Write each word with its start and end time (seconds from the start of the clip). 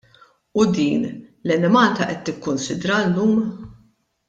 U 0.59 0.63
din, 0.77 1.03
l-Enemalta 1.47 2.03
qed 2.09 2.21
tikkunsidraha 2.25 3.03
llum? 3.13 3.33